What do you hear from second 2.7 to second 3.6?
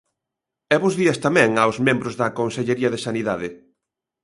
de Sanidade.